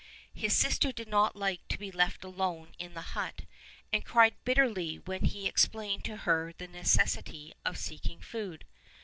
[0.33, 3.41] His sister did not like to be left alone in the hut
[3.93, 8.65] and cried bitterly when he explained to her the necessity of seeking food.